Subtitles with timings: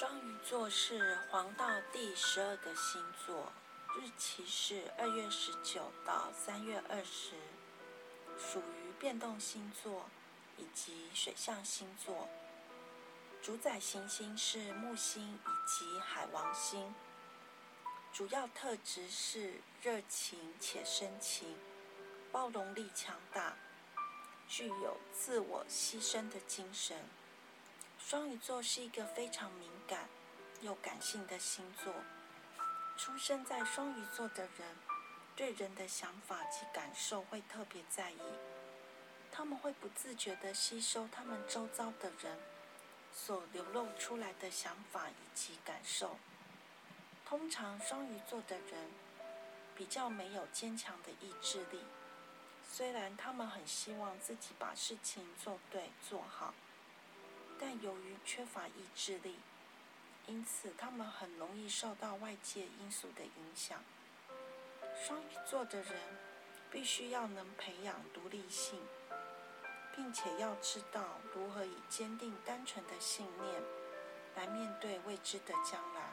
[0.00, 3.52] 双鱼座是黄道第十二个星座，
[3.98, 7.32] 日期是二月十九到三月二十，
[8.38, 10.08] 属于变动星座
[10.56, 12.26] 以及水象星座。
[13.42, 16.94] 主宰行星是木星以及海王星。
[18.10, 21.58] 主要特质是热情且深情，
[22.32, 23.54] 包容力强大，
[24.48, 27.04] 具有自我牺牲的精神。
[28.10, 30.08] 双鱼座是一个非常敏感
[30.62, 31.94] 又感性的星座。
[32.96, 34.76] 出生在双鱼座的人，
[35.36, 38.18] 对人的想法及感受会特别在意。
[39.30, 42.36] 他们会不自觉地吸收他们周遭的人
[43.12, 46.18] 所流露出来的想法以及感受。
[47.24, 48.90] 通常，双鱼座的人
[49.76, 51.84] 比较没有坚强的意志力。
[52.68, 56.52] 虽然他们很希望自己把事情做对做好。
[57.80, 59.36] 由于缺乏意志力，
[60.26, 63.82] 因此他们很容易受到外界因素的影响。
[65.02, 65.94] 双鱼座的人
[66.70, 68.78] 必须要能培养独立性，
[69.96, 73.62] 并且要知道如何以坚定单纯的信念
[74.36, 76.10] 来面对未知的将来。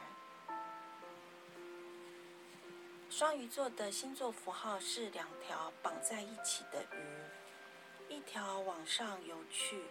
[3.10, 9.82] 双鱼座的星座符号是两条绑在一起的鱼，一条往上游去。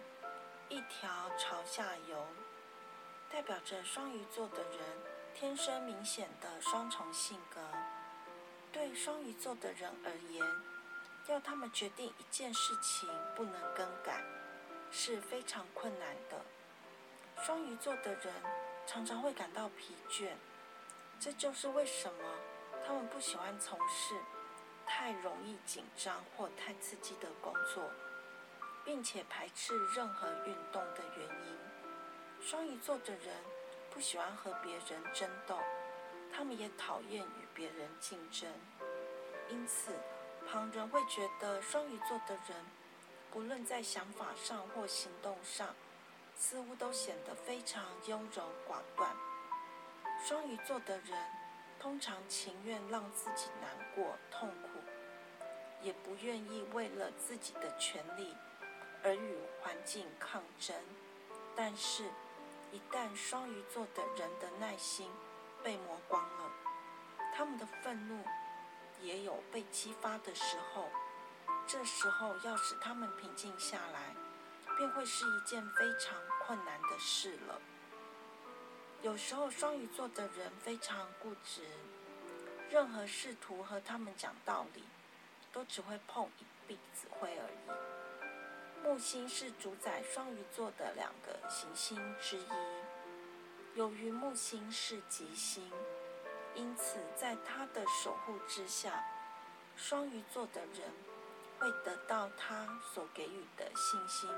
[0.70, 2.26] 一条朝下游，
[3.30, 4.80] 代表着双鱼座的人
[5.34, 7.58] 天生明显的双重性格。
[8.70, 10.44] 对双鱼座的人而言，
[11.28, 14.22] 要他们决定一件事情不能更改，
[14.90, 16.44] 是非常困难的。
[17.42, 18.34] 双鱼座的人
[18.86, 20.32] 常常会感到疲倦，
[21.18, 22.24] 这就是为什么
[22.86, 24.14] 他们不喜欢从事
[24.84, 27.90] 太容易紧张或太刺激的工作。
[28.88, 31.58] 并且排斥任何运动的原因。
[32.40, 33.34] 双鱼座的人
[33.90, 35.58] 不喜欢和别人争斗，
[36.32, 38.50] 他们也讨厌与别人竞争。
[39.50, 39.92] 因此，
[40.50, 42.64] 旁人会觉得双鱼座的人，
[43.30, 45.74] 不论在想法上或行动上，
[46.34, 49.14] 似乎都显得非常优柔寡断。
[50.26, 51.12] 双鱼座的人
[51.78, 54.80] 通常情愿让自己难过、痛苦，
[55.82, 58.34] 也不愿意为了自己的权利。
[59.02, 60.74] 而与环境抗争，
[61.54, 62.04] 但是，
[62.72, 65.10] 一旦双鱼座的人的耐心
[65.62, 66.50] 被磨光了，
[67.34, 68.24] 他们的愤怒
[69.00, 70.88] 也有被激发的时候，
[71.66, 74.14] 这时候要使他们平静下来，
[74.76, 77.60] 便会是一件非常困难的事了。
[79.02, 81.62] 有时候，双鱼座的人非常固执，
[82.68, 84.82] 任何试图和他们讲道理，
[85.52, 87.97] 都只会碰一鼻子灰而已。
[88.84, 92.48] 木星是主宰双鱼座的两个行星之一。
[93.74, 95.70] 由于木星是吉星，
[96.54, 99.04] 因此在他的守护之下，
[99.76, 100.90] 双鱼座的人
[101.58, 104.30] 会得到他所给予的信心。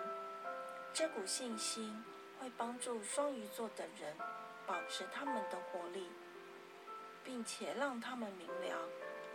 [0.93, 2.03] 这股信心
[2.41, 4.17] 会帮助双鱼座的人
[4.67, 6.09] 保持他们的活力，
[7.23, 8.89] 并且让他们明了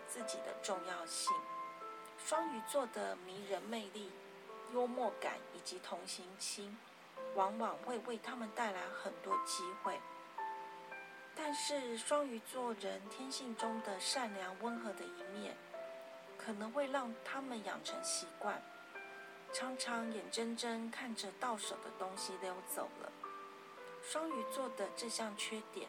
[0.08, 1.32] 自己的重要性。
[2.18, 4.12] 双鱼座的迷人魅力。
[4.75, 6.78] 幽默感以及同情心，
[7.34, 9.97] 往往会为他们带来很多机会。
[11.34, 15.56] 但是双鱼座人天性中的善良温和的一面，
[16.38, 18.62] 可能会让他们养成习惯，
[19.53, 23.09] 常常眼睁睁看着到手的东西溜走了。
[24.03, 25.88] 双鱼座的这项缺点，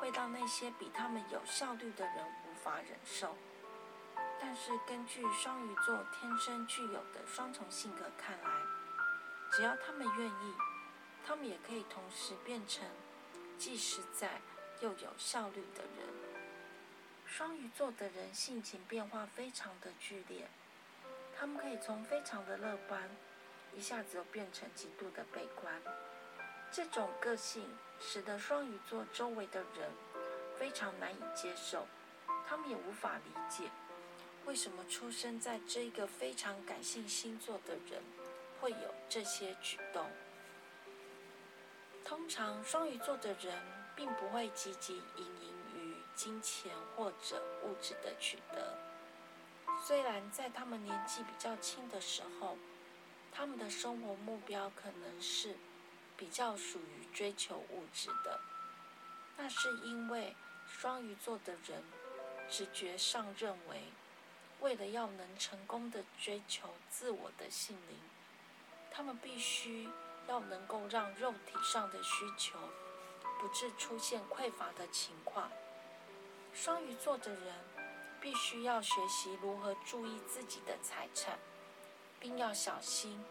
[0.00, 3.36] 会让那些比他们有效率的人无法忍受。
[4.40, 8.50] 但是，根据双鱼座天生具有的双重性格看来，
[9.52, 10.54] 只要他们愿意，
[11.26, 12.86] 他们也可以同时变成
[13.58, 14.40] 既实在
[14.80, 16.08] 又有效率的人。
[17.26, 20.48] 双鱼座的人性情变化非常的剧烈，
[21.38, 23.10] 他们可以从非常的乐观，
[23.74, 25.74] 一下子又变成极度的悲观。
[26.70, 29.90] 这种个性使得双鱼座周围的人
[30.56, 31.86] 非常难以接受，
[32.46, 33.70] 他们也无法理解。
[34.48, 38.02] 为什么出生在这个非常感性星座的人
[38.58, 40.10] 会有这些举动？
[42.02, 43.54] 通常双鱼座的人
[43.94, 48.74] 并不会汲汲营营于金钱或者物质的取得。
[49.86, 52.56] 虽然在他们年纪比较轻的时候，
[53.30, 55.54] 他们的生活目标可能是
[56.16, 58.40] 比较属于追求物质的，
[59.36, 60.34] 那是因为
[60.66, 61.84] 双鱼座的人
[62.48, 63.82] 直觉上认为。
[64.60, 67.98] 为了要能成功的追求自我的心灵，
[68.90, 69.88] 他们必须
[70.26, 72.58] 要能够让肉体上的需求
[73.40, 75.50] 不致出现匮乏的情况。
[76.52, 77.54] 双鱼座的人
[78.20, 81.38] 必须要学习如何注意自己的财产，
[82.18, 83.24] 并要小心，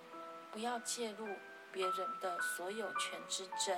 [0.51, 1.27] 不要介入
[1.73, 3.77] 别人的所有权之争。